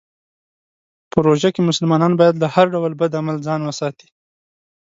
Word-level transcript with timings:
په 1.11 1.17
روژه 1.27 1.49
کې 1.55 1.61
مسلمانان 1.69 2.13
باید 2.19 2.35
له 2.41 2.47
هر 2.55 2.65
ډول 2.73 2.91
بد 3.01 3.11
عمل 3.19 3.37
ځان 3.47 3.61
وساتي. 3.63 4.07